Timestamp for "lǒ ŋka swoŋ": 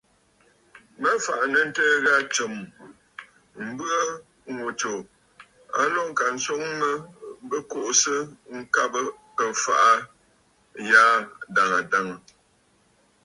5.93-6.63